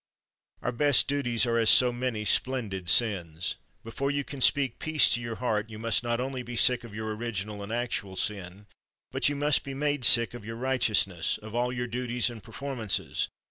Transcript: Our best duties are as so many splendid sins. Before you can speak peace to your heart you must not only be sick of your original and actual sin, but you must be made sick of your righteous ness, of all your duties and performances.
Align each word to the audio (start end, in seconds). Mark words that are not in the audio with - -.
Our 0.63 0.71
best 0.71 1.07
duties 1.07 1.45
are 1.45 1.59
as 1.59 1.69
so 1.69 1.91
many 1.91 2.25
splendid 2.25 2.89
sins. 2.89 3.57
Before 3.83 4.09
you 4.09 4.23
can 4.23 4.41
speak 4.41 4.79
peace 4.79 5.07
to 5.11 5.21
your 5.21 5.35
heart 5.35 5.69
you 5.69 5.77
must 5.77 6.01
not 6.01 6.19
only 6.19 6.41
be 6.41 6.55
sick 6.55 6.83
of 6.83 6.95
your 6.95 7.15
original 7.15 7.61
and 7.61 7.71
actual 7.71 8.15
sin, 8.15 8.65
but 9.11 9.29
you 9.29 9.35
must 9.35 9.63
be 9.63 9.75
made 9.75 10.03
sick 10.03 10.33
of 10.33 10.43
your 10.43 10.55
righteous 10.55 11.05
ness, 11.05 11.37
of 11.37 11.53
all 11.53 11.71
your 11.71 11.85
duties 11.85 12.31
and 12.31 12.41
performances. 12.41 13.29